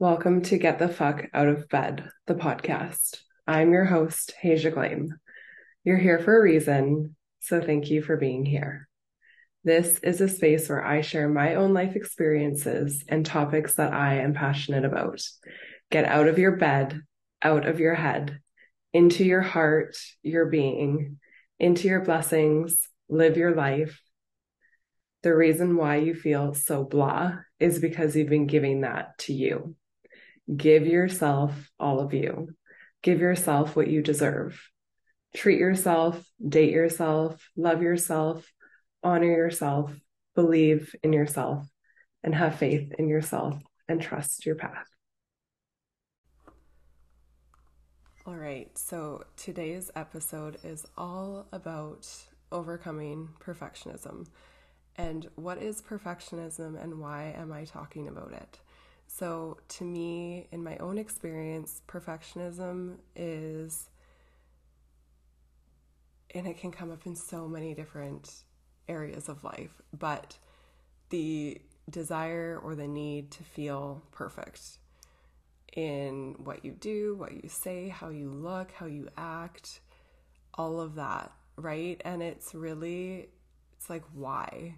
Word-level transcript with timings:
Welcome 0.00 0.40
to 0.44 0.56
Get 0.56 0.78
the 0.78 0.88
Fuck 0.88 1.26
Out 1.34 1.48
of 1.48 1.68
Bed, 1.68 2.08
the 2.26 2.34
podcast. 2.34 3.20
I'm 3.46 3.70
your 3.70 3.84
host, 3.84 4.32
Hasia 4.42 4.72
Glame. 4.72 5.08
You're 5.84 5.98
here 5.98 6.18
for 6.18 6.38
a 6.38 6.42
reason, 6.42 7.16
so 7.40 7.60
thank 7.60 7.90
you 7.90 8.00
for 8.00 8.16
being 8.16 8.46
here. 8.46 8.88
This 9.62 9.98
is 9.98 10.22
a 10.22 10.28
space 10.30 10.70
where 10.70 10.82
I 10.82 11.02
share 11.02 11.28
my 11.28 11.56
own 11.56 11.74
life 11.74 11.96
experiences 11.96 13.04
and 13.08 13.26
topics 13.26 13.74
that 13.74 13.92
I 13.92 14.20
am 14.20 14.32
passionate 14.32 14.86
about. 14.86 15.20
Get 15.90 16.06
out 16.06 16.28
of 16.28 16.38
your 16.38 16.56
bed, 16.56 17.02
out 17.42 17.68
of 17.68 17.78
your 17.78 17.94
head, 17.94 18.40
into 18.94 19.22
your 19.22 19.42
heart, 19.42 19.98
your 20.22 20.46
being, 20.46 21.18
into 21.58 21.88
your 21.88 22.00
blessings, 22.00 22.88
live 23.10 23.36
your 23.36 23.54
life. 23.54 24.00
The 25.24 25.36
reason 25.36 25.76
why 25.76 25.96
you 25.96 26.14
feel 26.14 26.54
so 26.54 26.84
blah 26.84 27.32
is 27.58 27.80
because 27.80 28.16
you've 28.16 28.30
been 28.30 28.46
giving 28.46 28.80
that 28.80 29.18
to 29.18 29.34
you. 29.34 29.76
Give 30.54 30.86
yourself 30.86 31.70
all 31.78 32.00
of 32.00 32.14
you. 32.14 32.48
Give 33.02 33.20
yourself 33.20 33.76
what 33.76 33.88
you 33.88 34.02
deserve. 34.02 34.60
Treat 35.34 35.58
yourself, 35.58 36.24
date 36.46 36.72
yourself, 36.72 37.48
love 37.56 37.82
yourself, 37.82 38.50
honor 39.02 39.26
yourself, 39.26 39.92
believe 40.34 40.94
in 41.02 41.12
yourself, 41.12 41.66
and 42.22 42.34
have 42.34 42.56
faith 42.56 42.92
in 42.98 43.08
yourself 43.08 43.62
and 43.88 44.02
trust 44.02 44.44
your 44.44 44.56
path. 44.56 44.86
All 48.26 48.36
right, 48.36 48.76
so 48.76 49.24
today's 49.36 49.90
episode 49.96 50.58
is 50.62 50.86
all 50.98 51.46
about 51.52 52.06
overcoming 52.52 53.28
perfectionism. 53.40 54.26
And 54.96 55.28
what 55.36 55.62
is 55.62 55.80
perfectionism 55.80 56.82
and 56.82 57.00
why 57.00 57.34
am 57.36 57.52
I 57.52 57.64
talking 57.64 58.08
about 58.08 58.32
it? 58.32 58.60
So, 59.12 59.58
to 59.70 59.84
me, 59.84 60.46
in 60.52 60.62
my 60.62 60.76
own 60.78 60.96
experience, 60.96 61.82
perfectionism 61.88 62.98
is, 63.16 63.90
and 66.32 66.46
it 66.46 66.58
can 66.58 66.70
come 66.70 66.92
up 66.92 67.04
in 67.06 67.16
so 67.16 67.48
many 67.48 67.74
different 67.74 68.44
areas 68.88 69.28
of 69.28 69.42
life, 69.42 69.82
but 69.98 70.38
the 71.10 71.60
desire 71.90 72.60
or 72.62 72.76
the 72.76 72.86
need 72.86 73.32
to 73.32 73.42
feel 73.42 74.00
perfect 74.12 74.78
in 75.74 76.36
what 76.44 76.64
you 76.64 76.70
do, 76.70 77.16
what 77.16 77.32
you 77.32 77.48
say, 77.48 77.88
how 77.88 78.10
you 78.10 78.30
look, 78.30 78.70
how 78.70 78.86
you 78.86 79.08
act, 79.16 79.80
all 80.54 80.80
of 80.80 80.94
that, 80.94 81.32
right? 81.56 82.00
And 82.04 82.22
it's 82.22 82.54
really, 82.54 83.28
it's 83.76 83.90
like, 83.90 84.04
why? 84.14 84.76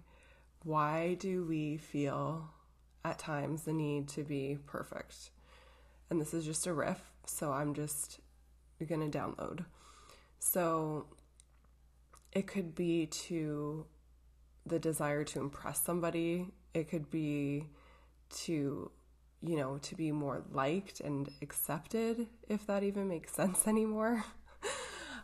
Why 0.63 1.13
do 1.13 1.45
we 1.45 1.77
feel 1.77 2.49
at 3.05 3.19
times 3.19 3.63
the 3.63 3.73
need 3.73 4.07
to 4.09 4.23
be 4.23 4.57
perfect. 4.65 5.31
And 6.09 6.19
this 6.21 6.33
is 6.33 6.45
just 6.45 6.67
a 6.67 6.73
riff, 6.73 7.11
so 7.25 7.51
I'm 7.51 7.73
just 7.73 8.19
going 8.87 9.09
to 9.09 9.17
download. 9.17 9.65
So 10.39 11.05
it 12.31 12.47
could 12.47 12.75
be 12.75 13.05
to 13.05 13.85
the 14.65 14.79
desire 14.79 15.23
to 15.23 15.39
impress 15.39 15.81
somebody, 15.81 16.47
it 16.73 16.89
could 16.89 17.09
be 17.09 17.65
to 18.43 18.91
you 19.45 19.57
know, 19.57 19.77
to 19.79 19.95
be 19.95 20.11
more 20.11 20.41
liked 20.51 21.01
and 21.01 21.29
accepted, 21.41 22.27
if 22.47 22.65
that 22.67 22.83
even 22.83 23.07
makes 23.07 23.33
sense 23.35 23.67
anymore. 23.67 24.23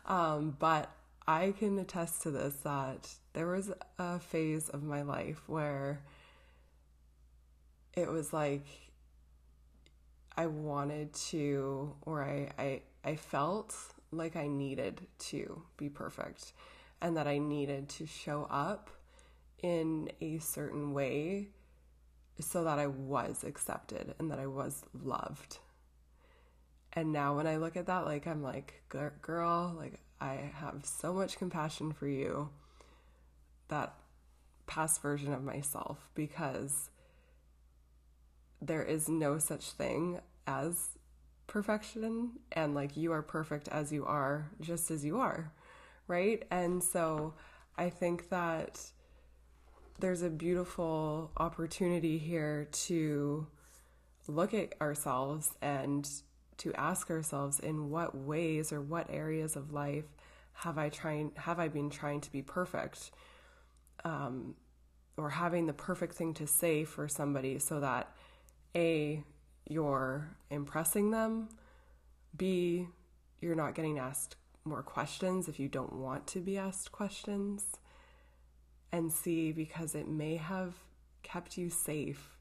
um, 0.06 0.56
but 0.58 0.90
I 1.26 1.54
can 1.58 1.78
attest 1.78 2.22
to 2.22 2.30
this 2.30 2.54
that 2.56 3.08
there 3.32 3.46
was 3.46 3.72
a 3.98 4.18
phase 4.18 4.68
of 4.68 4.82
my 4.82 5.02
life 5.02 5.48
where 5.48 6.02
it 7.94 8.08
was 8.08 8.32
like 8.32 8.66
I 10.36 10.46
wanted 10.46 11.12
to, 11.30 11.94
or 12.02 12.22
I, 12.22 12.50
I, 12.58 12.82
I 13.04 13.16
felt 13.16 13.74
like 14.12 14.36
I 14.36 14.46
needed 14.46 15.06
to 15.18 15.62
be 15.76 15.88
perfect 15.88 16.52
and 17.02 17.16
that 17.16 17.26
I 17.26 17.38
needed 17.38 17.88
to 17.90 18.06
show 18.06 18.46
up 18.50 18.90
in 19.62 20.10
a 20.20 20.38
certain 20.38 20.92
way 20.92 21.48
so 22.38 22.64
that 22.64 22.78
I 22.78 22.86
was 22.86 23.44
accepted 23.44 24.14
and 24.18 24.30
that 24.30 24.38
I 24.38 24.46
was 24.46 24.84
loved. 24.94 25.58
And 26.92 27.12
now 27.12 27.36
when 27.36 27.46
I 27.46 27.56
look 27.56 27.76
at 27.76 27.86
that, 27.86 28.04
like, 28.04 28.26
I'm 28.26 28.42
like, 28.42 28.82
girl, 28.88 29.74
like, 29.76 30.00
I 30.20 30.50
have 30.54 30.84
so 30.84 31.12
much 31.12 31.38
compassion 31.38 31.92
for 31.92 32.08
you, 32.08 32.48
that 33.68 33.94
past 34.66 35.00
version 35.00 35.32
of 35.32 35.44
myself, 35.44 36.08
because 36.14 36.90
there 38.60 38.82
is 38.82 39.08
no 39.08 39.38
such 39.38 39.70
thing 39.72 40.20
as 40.46 40.90
perfection 41.46 42.32
and 42.52 42.74
like 42.74 42.96
you 42.96 43.12
are 43.12 43.22
perfect 43.22 43.68
as 43.68 43.92
you 43.92 44.04
are 44.04 44.50
just 44.60 44.90
as 44.90 45.04
you 45.04 45.18
are 45.18 45.52
right? 46.06 46.44
And 46.50 46.82
so 46.82 47.34
i 47.78 47.88
think 47.88 48.28
that 48.30 48.80
there's 50.00 50.22
a 50.22 50.30
beautiful 50.30 51.30
opportunity 51.36 52.18
here 52.18 52.68
to 52.72 53.46
look 54.26 54.54
at 54.54 54.74
ourselves 54.80 55.52
and 55.60 56.08
to 56.56 56.72
ask 56.74 57.10
ourselves 57.10 57.58
in 57.60 57.90
what 57.90 58.14
ways 58.14 58.72
or 58.72 58.80
what 58.80 59.06
areas 59.10 59.56
of 59.56 59.72
life 59.72 60.04
have 60.52 60.78
I 60.78 60.88
trying 60.88 61.32
have 61.36 61.58
I 61.58 61.68
been 61.68 61.90
trying 61.90 62.20
to 62.22 62.32
be 62.32 62.42
perfect 62.42 63.10
um, 64.04 64.54
or 65.16 65.30
having 65.30 65.66
the 65.66 65.72
perfect 65.72 66.14
thing 66.14 66.34
to 66.34 66.46
say 66.46 66.84
for 66.84 67.08
somebody 67.08 67.58
so 67.58 67.80
that 67.80 68.12
a, 68.74 69.22
you're 69.68 70.28
impressing 70.50 71.10
them, 71.10 71.48
B, 72.36 72.88
you're 73.40 73.54
not 73.54 73.74
getting 73.74 73.98
asked 73.98 74.36
more 74.64 74.82
questions 74.82 75.48
if 75.48 75.58
you 75.58 75.68
don't 75.68 75.94
want 75.94 76.26
to 76.28 76.40
be 76.40 76.58
asked 76.58 76.92
questions, 76.92 77.64
and 78.92 79.12
C, 79.12 79.52
because 79.52 79.94
it 79.94 80.08
may 80.08 80.36
have 80.36 80.74
kept 81.22 81.56
you 81.56 81.70
safe 81.70 82.36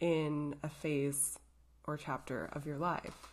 in 0.00 0.54
a 0.62 0.68
phase 0.68 1.38
or 1.84 1.96
chapter 1.96 2.48
of 2.52 2.66
your 2.66 2.78
life. 2.78 3.32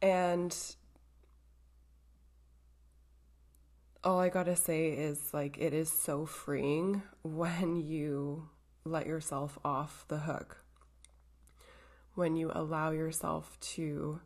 And 0.00 0.56
all 4.04 4.18
I 4.18 4.28
gotta 4.28 4.56
say 4.56 4.90
is 4.90 5.32
like, 5.32 5.58
it 5.58 5.72
is 5.72 5.90
so 5.90 6.26
freeing 6.26 7.02
when 7.22 7.76
you 7.76 8.48
let 8.84 9.06
yourself 9.06 9.58
off 9.64 10.04
the 10.08 10.18
hook. 10.18 10.64
When 12.14 12.36
you 12.36 12.50
allow 12.54 12.90
yourself 12.90 13.58
to 13.74 14.20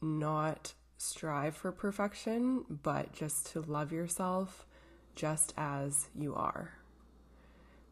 not 0.00 0.74
strive 0.96 1.56
for 1.56 1.70
perfection, 1.72 2.64
but 2.82 3.12
just 3.12 3.46
to 3.52 3.60
love 3.60 3.92
yourself 3.92 4.66
just 5.14 5.54
as 5.56 6.08
you 6.14 6.34
are. 6.34 6.78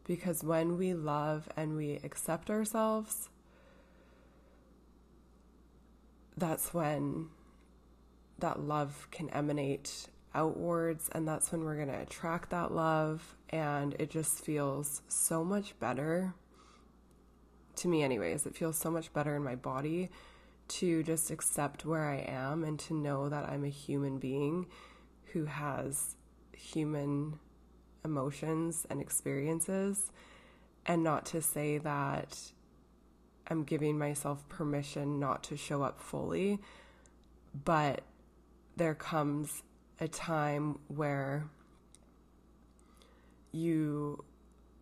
Because 0.05 0.43
when 0.43 0.77
we 0.77 0.93
love 0.93 1.47
and 1.55 1.75
we 1.75 1.93
accept 2.03 2.49
ourselves, 2.49 3.29
that's 6.35 6.73
when 6.73 7.29
that 8.39 8.59
love 8.59 9.07
can 9.11 9.29
emanate 9.29 10.07
outwards, 10.35 11.09
and 11.11 11.27
that's 11.27 11.51
when 11.51 11.63
we're 11.63 11.75
going 11.75 11.89
to 11.89 12.01
attract 12.01 12.49
that 12.49 12.71
love, 12.71 13.35
and 13.49 13.95
it 13.99 14.09
just 14.09 14.43
feels 14.43 15.01
so 15.07 15.43
much 15.43 15.77
better. 15.79 16.33
To 17.77 17.87
me, 17.87 18.03
anyways, 18.03 18.45
it 18.45 18.55
feels 18.55 18.77
so 18.77 18.91
much 18.91 19.11
better 19.13 19.35
in 19.35 19.43
my 19.43 19.55
body 19.55 20.09
to 20.69 21.03
just 21.03 21.31
accept 21.31 21.85
where 21.85 22.05
I 22.05 22.17
am 22.27 22.63
and 22.63 22.79
to 22.79 22.93
know 22.93 23.29
that 23.29 23.49
I'm 23.49 23.63
a 23.63 23.69
human 23.69 24.17
being 24.17 24.67
who 25.33 25.45
has 25.45 26.15
human 26.55 27.39
emotions 28.05 28.85
and 28.89 29.01
experiences, 29.01 30.11
and 30.85 31.03
not 31.03 31.25
to 31.27 31.41
say 31.41 31.77
that 31.79 32.37
I'm 33.47 33.63
giving 33.63 33.97
myself 33.97 34.47
permission 34.49 35.19
not 35.19 35.43
to 35.45 35.57
show 35.57 35.83
up 35.83 35.99
fully, 35.99 36.59
but 37.65 38.01
there 38.75 38.95
comes 38.95 39.63
a 39.99 40.07
time 40.07 40.79
where 40.87 41.45
you 43.51 44.23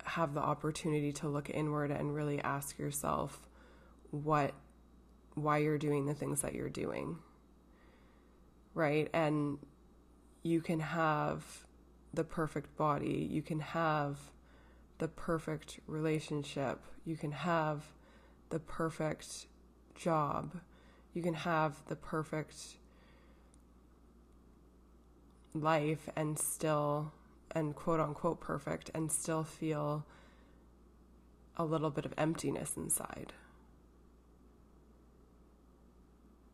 have 0.04 0.34
the 0.34 0.40
opportunity 0.40 1.12
to 1.12 1.28
look 1.28 1.50
inward 1.50 1.90
and 1.90 2.14
really 2.14 2.40
ask 2.40 2.78
yourself 2.78 3.48
what 4.10 4.52
why 5.34 5.58
you're 5.58 5.78
doing 5.78 6.06
the 6.06 6.14
things 6.14 6.42
that 6.42 6.54
you're 6.54 6.68
doing 6.68 7.18
right? 8.74 9.08
And 9.12 9.58
you 10.42 10.60
can 10.60 10.80
have 10.80 11.66
the 12.14 12.24
perfect 12.24 12.76
body. 12.76 13.28
You 13.30 13.42
can 13.42 13.60
have 13.60 14.18
the 14.98 15.08
perfect 15.08 15.80
relationship. 15.86 16.80
You 17.04 17.16
can 17.16 17.32
have 17.32 17.84
the 18.50 18.58
perfect 18.58 19.46
job. 19.94 20.60
You 21.14 21.22
can 21.22 21.34
have 21.34 21.76
the 21.86 21.96
perfect 21.96 22.76
life 25.54 26.08
and 26.16 26.38
still 26.38 27.12
and 27.54 27.74
quote 27.74 28.00
unquote 28.00 28.40
perfect 28.40 28.90
and 28.94 29.12
still 29.12 29.44
feel 29.44 30.06
a 31.56 31.64
little 31.64 31.90
bit 31.90 32.04
of 32.04 32.14
emptiness 32.16 32.76
inside. 32.76 33.32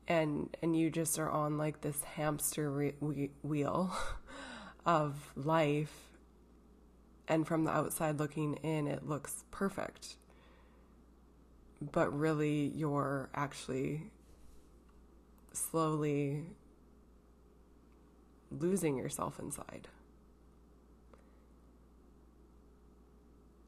And 0.07 0.57
and 0.63 0.77
you 0.77 0.91
just 0.91 1.19
are 1.19 1.31
on 1.31 1.59
like 1.59 1.83
this 1.83 2.03
hamster 2.03 2.71
re- 2.71 3.31
wheel 3.43 3.93
of 4.87 5.33
life 5.37 5.95
and 7.29 7.47
from 7.47 7.65
the 7.65 7.71
outside 7.71 8.19
looking 8.19 8.55
in 8.55 8.87
it 8.87 9.07
looks 9.07 9.45
perfect. 9.51 10.17
But 11.81 12.17
really 12.19 12.73
you're 12.75 13.29
actually 13.35 14.11
slowly 15.53 16.45
losing 18.51 18.97
yourself 18.97 19.39
inside 19.39 19.89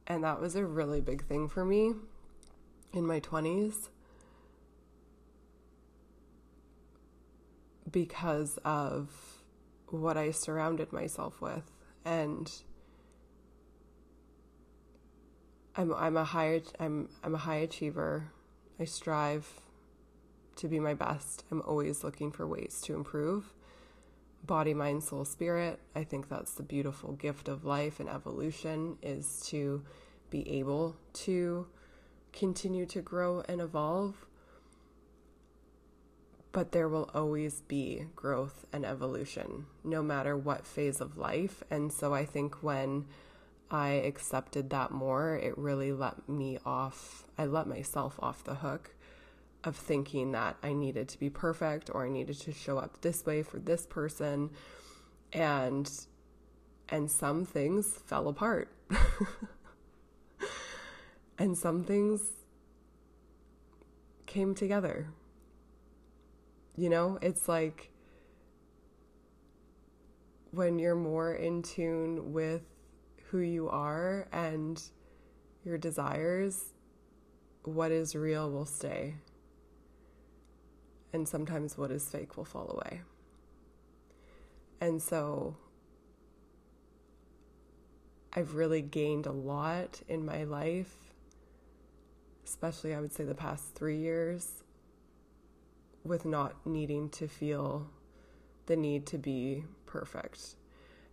and 0.07 0.25
that 0.25 0.41
was 0.41 0.57
a 0.57 0.65
really 0.65 1.01
big 1.01 1.25
thing 1.25 1.49
for 1.49 1.65
me 1.65 1.93
in 2.93 3.07
my 3.07 3.21
20s 3.21 3.89
because 7.91 8.59
of 8.65 9.43
what 9.89 10.17
I 10.17 10.31
surrounded 10.31 10.93
myself 10.93 11.41
with 11.41 11.71
and 12.05 12.51
I'm 15.77 15.95
I'm 15.95 16.17
a 16.17 16.25
high 16.25 16.63
I'm 16.79 17.09
I'm 17.23 17.35
a 17.35 17.39
high 17.39 17.57
achiever. 17.57 18.33
I 18.79 18.85
strive 18.85 19.61
to 20.57 20.69
be 20.69 20.81
my 20.81 20.95
best. 20.95 21.45
I'm 21.51 21.63
always 21.63 22.03
looking 22.03 22.33
for 22.33 22.47
ways 22.47 22.81
to 22.85 22.95
improve. 22.95 23.53
Body, 24.45 24.75
mind, 24.75 25.05
soul, 25.05 25.25
spirit. 25.25 25.79
I 25.95 26.05
think 26.05 26.29
that's 26.29 26.55
the 26.55 26.63
beautiful 26.63 27.13
gift 27.13 27.49
of 27.49 27.65
life 27.65 28.01
and 28.01 28.09
evolution 28.09 28.97
is 29.03 29.43
to 29.49 29.85
be 30.31 30.49
able 30.59 30.97
to 31.13 31.67
continue 32.33 32.87
to 32.87 33.03
grow 33.03 33.43
and 33.49 33.61
evolve 33.61 34.27
but 36.53 36.73
there 36.73 36.89
will 36.89 37.09
always 37.15 37.61
be 37.63 38.07
growth 38.17 38.65
and 38.73 38.85
evolution 38.85 39.67
no 39.85 40.03
matter 40.03 40.37
what 40.37 40.67
phase 40.67 41.01
of 41.01 41.17
life. 41.17 41.63
And 41.71 41.93
so 41.93 42.13
I 42.13 42.25
think 42.25 42.63
when 42.63 43.07
I 43.71 43.91
accepted 43.91 44.71
that 44.71 44.91
more, 44.91 45.37
it 45.37 45.57
really 45.57 45.93
let 45.93 46.29
me 46.29 46.59
off, 46.67 47.25
I 47.39 47.47
let 47.47 47.69
myself 47.69 48.19
off 48.21 48.43
the 48.43 48.57
hook 48.57 48.95
of 49.65 49.77
thinking 49.77 50.33
that 50.33 50.57
I 50.63 50.73
needed 50.73 51.09
to 51.09 51.19
be 51.19 51.31
perfect 51.31 51.91
or 51.93 52.07
I 52.07 52.09
needed 52.09 52.41
to 52.41 52.53
show 52.53 52.79
up 52.79 53.01
this 53.03 53.27
way 53.27 53.43
for 53.43 53.59
this 53.59 53.87
person. 53.87 54.51
And 55.33 55.91
and 56.89 57.11
some 57.11 57.45
things 57.45 57.99
fell 58.07 58.29
apart. 58.29 58.69
and 61.39 61.57
some 61.57 61.85
things 61.85 62.21
came 64.27 64.55
together 64.55 65.09
you 66.81 66.89
know, 66.89 67.19
it's 67.21 67.47
like 67.47 67.91
when 70.51 70.79
you're 70.79 70.95
more 70.95 71.35
in 71.35 71.63
tune 71.63 72.33
with 72.33 72.63
who 73.27 73.41
you 73.41 73.69
are 73.69 74.27
and 74.33 74.83
your 75.63 75.77
desires, 75.77 76.73
what 77.65 77.93
is 77.93 78.17
real 78.17 78.51
will 78.51 78.65
stay. 78.65 79.17
And 81.13 81.29
sometimes 81.29 81.77
what 81.77 81.91
is 81.91 82.09
fake 82.09 82.37
will 82.37 82.45
fall 82.45 82.71
away. 82.71 83.01
And 84.81 85.03
so 85.03 85.57
I've 88.33 88.55
really 88.55 88.81
gained 88.81 89.27
a 89.27 89.33
lot 89.33 90.01
in 90.09 90.25
my 90.25 90.45
life, 90.45 91.13
especially 92.45 92.95
I 92.95 93.01
would 93.01 93.13
say 93.13 93.25
the 93.25 93.35
past 93.35 93.75
three 93.75 93.99
years 93.99 94.63
with 96.05 96.25
not 96.25 96.65
needing 96.65 97.09
to 97.11 97.27
feel 97.27 97.89
the 98.67 98.77
need 98.77 99.05
to 99.07 99.19
be 99.19 99.65
perfect. 99.87 100.55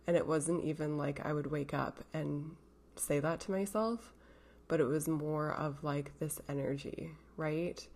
And 0.06 0.16
it 0.16 0.26
wasn't 0.26 0.64
even 0.64 0.96
like 0.96 1.24
I 1.26 1.32
would 1.32 1.48
wake 1.48 1.74
up 1.74 2.04
and 2.14 2.52
say 2.96 3.20
that 3.20 3.40
to 3.40 3.50
myself, 3.50 4.14
but 4.68 4.80
it 4.80 4.84
was 4.84 5.08
more 5.08 5.52
of 5.52 5.82
like 5.82 6.18
this 6.20 6.40
energy, 6.48 7.10
right? 7.36 7.86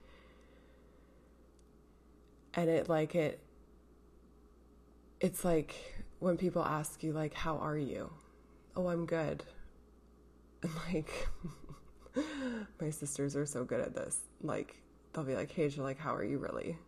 And 2.55 2.69
it 2.69 2.89
like 2.89 3.15
it 3.15 3.41
it's 5.21 5.45
like 5.45 5.75
when 6.19 6.37
people 6.37 6.63
ask 6.63 7.03
you 7.03 7.13
like 7.13 7.35
how 7.35 7.57
are 7.59 7.79
you? 7.79 8.11
Oh, 8.77 8.89
I'm 8.89 9.07
good. 9.07 9.43
And 10.63 10.71
like 10.95 11.29
my 12.81 12.91
sisters 12.91 13.35
are 13.35 13.47
so 13.47 13.65
good 13.65 13.81
at 13.81 13.97
this. 13.97 14.17
Like 14.43 14.77
they'll 15.13 15.25
be 15.25 15.35
like, 15.35 15.51
"Hey, 15.51 15.67
you're 15.67 15.85
like, 15.85 15.99
how 15.99 16.15
are 16.15 16.23
you 16.25 16.39
really?" 16.39 16.79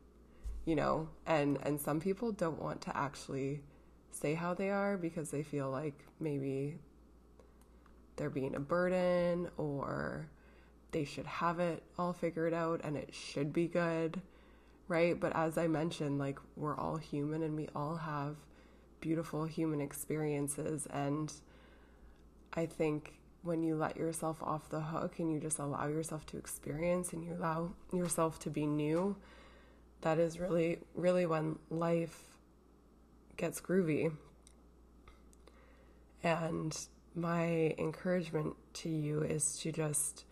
You 0.64 0.76
know, 0.76 1.08
and 1.26 1.58
and 1.62 1.80
some 1.80 2.00
people 2.00 2.30
don't 2.30 2.62
want 2.62 2.80
to 2.82 2.96
actually 2.96 3.62
say 4.12 4.34
how 4.34 4.54
they 4.54 4.70
are 4.70 4.96
because 4.96 5.30
they 5.30 5.42
feel 5.42 5.70
like 5.70 5.94
maybe 6.20 6.78
they're 8.16 8.30
being 8.30 8.54
a 8.54 8.60
burden 8.60 9.48
or 9.56 10.28
they 10.92 11.04
should 11.04 11.26
have 11.26 11.58
it 11.58 11.82
all 11.98 12.12
figured 12.12 12.54
out 12.54 12.80
and 12.84 12.96
it 12.96 13.12
should 13.12 13.52
be 13.52 13.66
good, 13.66 14.20
right? 14.88 15.18
But 15.18 15.34
as 15.34 15.56
I 15.58 15.66
mentioned, 15.66 16.18
like 16.18 16.38
we're 16.56 16.76
all 16.76 16.96
human 16.96 17.42
and 17.42 17.56
we 17.56 17.68
all 17.74 17.96
have 17.96 18.36
beautiful 19.00 19.44
human 19.44 19.80
experiences 19.80 20.86
and 20.86 21.32
I 22.56 22.66
think 22.66 23.14
when 23.42 23.62
you 23.62 23.76
let 23.76 23.96
yourself 23.96 24.42
off 24.42 24.70
the 24.70 24.80
hook 24.80 25.18
and 25.18 25.30
you 25.30 25.38
just 25.38 25.58
allow 25.58 25.86
yourself 25.86 26.24
to 26.26 26.38
experience 26.38 27.12
and 27.12 27.22
you 27.22 27.34
allow 27.34 27.72
yourself 27.92 28.38
to 28.40 28.50
be 28.50 28.66
new, 28.66 29.16
that 30.00 30.18
is 30.18 30.38
really, 30.38 30.78
really 30.94 31.26
when 31.26 31.58
life 31.68 32.22
gets 33.36 33.60
groovy. 33.60 34.12
And 36.22 36.76
my 37.14 37.74
encouragement 37.76 38.54
to 38.74 38.88
you 38.88 39.20
is 39.20 39.58
to 39.58 39.72
just 39.72 40.24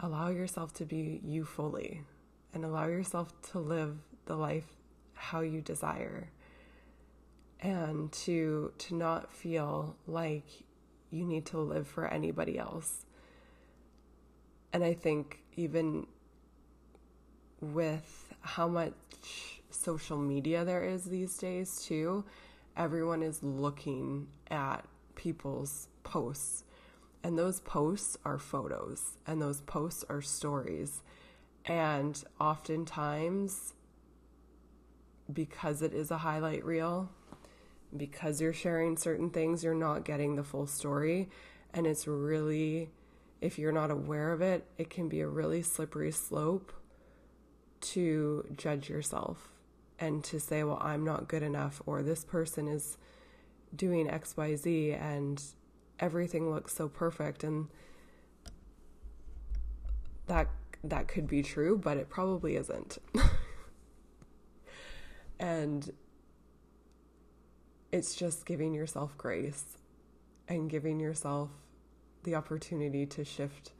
allow 0.00 0.30
yourself 0.30 0.72
to 0.74 0.86
be 0.86 1.20
you 1.22 1.44
fully 1.44 2.02
and 2.54 2.64
allow 2.64 2.86
yourself 2.86 3.32
to 3.50 3.58
live 3.58 3.98
the 4.26 4.36
life 4.36 4.66
how 5.14 5.40
you 5.40 5.60
desire 5.60 6.30
and 7.60 8.10
to 8.12 8.72
to 8.76 8.94
not 8.94 9.32
feel 9.32 9.96
like 10.06 10.44
you 11.10 11.24
need 11.24 11.46
to 11.46 11.58
live 11.58 11.86
for 11.86 12.08
anybody 12.08 12.58
else. 12.58 13.06
And 14.72 14.82
I 14.82 14.94
think 14.94 15.42
even 15.56 16.06
with 17.60 18.34
how 18.40 18.66
much 18.66 19.60
social 19.70 20.16
media 20.16 20.64
there 20.64 20.82
is 20.82 21.04
these 21.04 21.36
days, 21.36 21.84
too, 21.84 22.24
everyone 22.76 23.22
is 23.22 23.42
looking 23.42 24.26
at 24.50 24.84
people's 25.14 25.88
posts. 26.02 26.64
And 27.22 27.38
those 27.38 27.60
posts 27.60 28.16
are 28.24 28.38
photos, 28.38 29.18
and 29.26 29.40
those 29.40 29.60
posts 29.60 30.04
are 30.08 30.22
stories. 30.22 31.02
And 31.64 32.22
oftentimes, 32.40 33.74
because 35.32 35.82
it 35.82 35.92
is 35.92 36.10
a 36.10 36.18
highlight 36.18 36.64
reel, 36.64 37.10
because 37.96 38.40
you're 38.40 38.52
sharing 38.52 38.96
certain 38.96 39.30
things, 39.30 39.62
you're 39.62 39.74
not 39.74 40.04
getting 40.04 40.36
the 40.36 40.42
full 40.42 40.66
story. 40.66 41.28
And 41.72 41.86
it's 41.86 42.06
really, 42.06 42.90
if 43.40 43.58
you're 43.58 43.72
not 43.72 43.90
aware 43.90 44.32
of 44.32 44.40
it, 44.40 44.66
it 44.76 44.90
can 44.90 45.08
be 45.08 45.20
a 45.20 45.28
really 45.28 45.62
slippery 45.62 46.10
slope 46.10 46.72
to 47.80 48.46
judge 48.56 48.88
yourself 48.88 49.52
and 49.98 50.24
to 50.24 50.40
say, 50.40 50.64
well, 50.64 50.78
I'm 50.80 51.04
not 51.04 51.28
good 51.28 51.42
enough, 51.42 51.80
or 51.86 52.02
this 52.02 52.24
person 52.24 52.66
is 52.66 52.98
doing 53.74 54.08
XYZ 54.08 55.00
and 55.00 55.42
everything 56.00 56.50
looks 56.50 56.74
so 56.74 56.88
perfect. 56.88 57.44
And 57.44 57.68
that 60.26 60.48
that 60.84 61.08
could 61.08 61.26
be 61.26 61.42
true, 61.42 61.78
but 61.78 61.96
it 61.96 62.08
probably 62.08 62.56
isn't. 62.56 62.98
and 65.40 65.90
it's 67.92 68.14
just 68.14 68.46
giving 68.46 68.74
yourself 68.74 69.16
grace 69.16 69.76
and 70.48 70.68
giving 70.68 70.98
yourself 70.98 71.50
the 72.24 72.34
opportunity 72.34 73.06
to 73.06 73.24
shift 73.24 73.72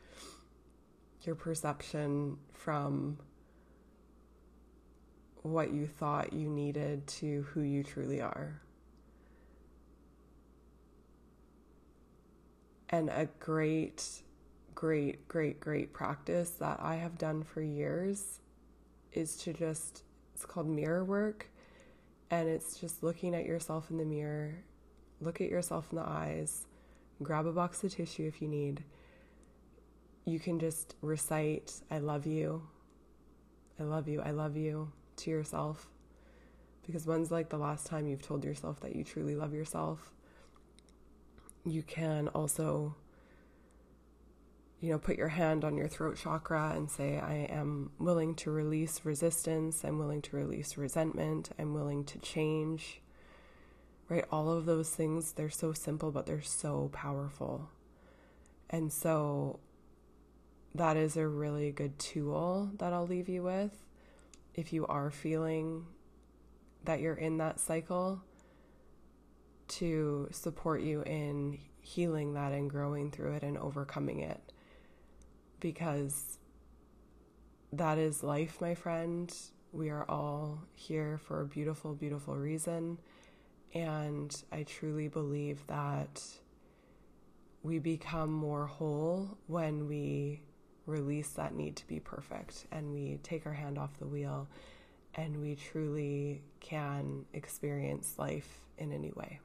your 1.23 1.35
perception 1.35 2.37
from 2.53 3.19
what 5.43 5.73
you 5.73 5.87
thought 5.87 6.33
you 6.33 6.49
needed 6.49 7.07
to 7.07 7.43
who 7.53 7.63
you 7.63 7.83
truly 7.83 8.21
are. 8.21 8.61
And 12.91 13.09
a 13.09 13.29
great, 13.39 14.23
great, 14.75 15.29
great, 15.29 15.61
great 15.61 15.93
practice 15.93 16.51
that 16.51 16.81
I 16.81 16.97
have 16.97 17.19
done 17.19 17.43
for 17.43 17.63
years 17.63 18.41
is 19.13 19.37
to 19.39 19.53
just, 19.53 20.03
it's 20.35 20.45
called 20.45 20.69
mirror 20.69 21.05
work. 21.05 21.49
And 22.31 22.49
it's 22.49 22.79
just 22.79 23.03
looking 23.03 23.35
at 23.35 23.45
yourself 23.45 23.91
in 23.91 23.99
the 23.99 24.07
mirror, 24.07 24.55
look 25.21 25.43
at 25.43 25.51
yourself 25.51 25.89
in 25.91 25.99
the 25.99 26.09
eyes, 26.09 26.67
grab 27.23 27.47
a 27.47 27.53
box 27.53 27.85
of 27.85 27.95
tissue 27.95 28.27
if 28.27 28.41
you 28.41 28.49
need. 28.49 28.85
You 30.25 30.41
can 30.41 30.59
just 30.59 30.95
recite, 31.03 31.75
I 31.91 31.99
love 31.99 32.27
you, 32.27 32.63
I 33.79 33.83
love 33.83 34.09
you, 34.09 34.23
I 34.23 34.31
love 34.31 34.57
you 34.57 34.93
to 35.17 35.31
yourself. 35.31 35.89
Because 36.87 37.07
when's 37.07 37.31
like 37.31 37.49
the 37.51 37.59
last 37.59 37.87
time 37.87 38.07
you've 38.07 38.23
told 38.23 38.45
yourself 38.45 38.81
that 38.81 38.97
you 38.97 39.05
truly 39.05 39.37
love 39.37 39.53
yourself? 39.53 40.11
You 41.65 41.83
can 41.83 42.29
also, 42.29 42.97
you 44.83 44.91
know, 44.91 44.99
put 44.99 45.17
your 45.17 45.29
hand 45.29 45.65
on 45.65 45.77
your 45.77 45.87
throat 45.87 46.17
chakra 46.17 46.73
and 46.75 46.91
say, 46.91 47.17
I 47.17 47.47
am 47.49 47.93
willing 48.01 48.35
to 48.35 48.51
release 48.51 49.03
resistance. 49.05 49.85
I'm 49.85 49.97
willing 49.97 50.21
to 50.23 50.37
release 50.37 50.77
resentment. 50.77 51.51
I'm 51.57 51.73
willing 51.73 52.05
to 52.07 52.19
change. 52.19 53.01
Right? 54.09 54.25
All 54.33 54.51
of 54.51 54.67
those 54.67 54.91
things, 54.91 55.33
they're 55.33 55.51
so 55.51 55.73
simple, 55.73 56.11
but 56.11 56.27
they're 56.27 56.43
so 56.43 56.91
powerful. 56.93 57.71
And 58.69 58.93
so 58.93 59.61
that 60.75 60.97
is 60.97 61.17
a 61.17 61.29
really 61.29 61.71
good 61.71 61.97
tool 62.01 62.73
that 62.79 62.93
I'll 62.93 63.07
leave 63.07 63.29
you 63.29 63.45
with 63.45 63.85
if 64.53 64.73
you 64.73 64.85
are 64.89 65.13
feeling 65.13 65.87
that 66.85 66.99
you're 66.99 67.15
in 67.15 67.39
that 67.39 67.61
cycle 67.61 68.21
to 69.69 70.29
support 70.33 70.83
you 70.83 71.03
in 71.03 71.61
healing 71.81 72.35
that 72.35 72.51
and 72.51 72.69
growing 72.69 73.13
through 73.13 73.35
it 73.35 73.45
and 73.45 73.57
overcoming 73.57 74.19
it. 74.19 74.52
Because 75.63 76.39
that 77.73 77.97
is 77.97 78.25
life, 78.25 78.61
my 78.61 78.75
friend. 78.75 79.33
We 79.73 79.89
are 79.89 80.05
all 80.09 80.65
here 80.75 81.19
for 81.25 81.41
a 81.41 81.47
beautiful, 81.47 81.95
beautiful 81.95 82.37
reason. 82.37 82.99
And 83.73 84.35
I 84.51 84.65
truly 84.65 85.07
believe 85.07 85.65
that 85.69 86.21
we 87.63 87.79
become 87.79 88.33
more 88.33 88.67
whole 88.67 89.39
when 89.47 89.87
we 89.87 90.43
release 90.87 91.29
that 91.31 91.55
need 91.55 91.77
to 91.77 91.87
be 91.87 92.01
perfect 92.01 92.67
and 92.73 92.93
we 92.93 93.21
take 93.23 93.47
our 93.47 93.53
hand 93.53 93.79
off 93.79 93.97
the 94.01 94.07
wheel 94.07 94.49
and 95.15 95.41
we 95.41 95.55
truly 95.55 96.43
can 96.59 97.25
experience 97.33 98.15
life 98.19 98.49
in 98.79 98.93
a 98.93 98.99
new 98.99 99.13
way. 99.17 99.39